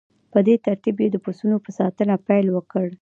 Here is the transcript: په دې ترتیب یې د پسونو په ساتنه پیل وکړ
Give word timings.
په 0.31 0.39
دې 0.47 0.55
ترتیب 0.65 0.95
یې 1.03 1.07
د 1.11 1.17
پسونو 1.25 1.57
په 1.65 1.71
ساتنه 1.77 2.13
پیل 2.27 2.47
وکړ 2.51 2.85